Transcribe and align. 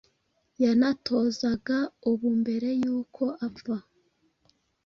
yanatozaga 0.63 1.77
ubu 2.09 2.27
mbere 2.39 2.69
yuko 2.81 3.23
apfa 3.47 3.75